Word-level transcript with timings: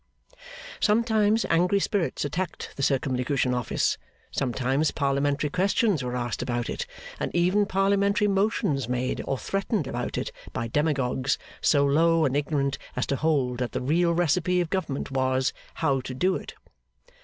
Sometimes, 0.79 1.45
angry 1.51 1.79
spirits 1.79 2.25
attacked 2.25 2.73
the 2.75 2.81
Circumlocution 2.81 3.53
Office. 3.53 3.99
Sometimes, 4.31 4.89
parliamentary 4.89 5.51
questions 5.51 6.03
were 6.03 6.15
asked 6.15 6.41
about 6.41 6.71
it, 6.71 6.87
and 7.19 7.29
even 7.35 7.67
parliamentary 7.67 8.27
motions 8.27 8.89
made 8.89 9.21
or 9.25 9.37
threatened 9.37 9.85
about 9.85 10.17
it 10.17 10.31
by 10.53 10.67
demagogues 10.67 11.37
so 11.61 11.85
low 11.85 12.25
and 12.25 12.35
ignorant 12.35 12.79
as 12.95 13.05
to 13.05 13.15
hold 13.15 13.59
that 13.59 13.73
the 13.73 13.79
real 13.81 14.11
recipe 14.15 14.59
of 14.59 14.71
government 14.71 15.11
was, 15.11 15.53
How 15.75 16.01
to 16.01 16.15
do 16.15 16.35
it. 16.35 16.55